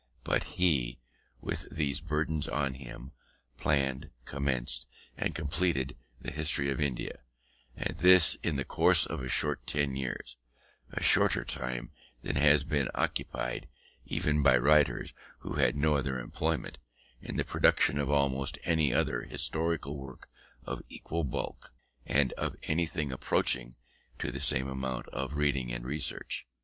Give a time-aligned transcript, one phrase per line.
[0.23, 0.97] But he,
[1.41, 3.11] with these burdens on him,
[3.59, 7.21] planned, commenced, and completed, the History of India;
[7.75, 10.37] and this in the course of about ten years,
[10.91, 11.91] a shorter time
[12.23, 13.67] than has been occupied
[14.07, 16.79] (even by writers who had no other employment)
[17.21, 20.31] in the production of almost any other historical work
[20.65, 21.75] of equal bulk,
[22.07, 23.75] and of anything approaching
[24.17, 26.47] to the same amount of reading and research.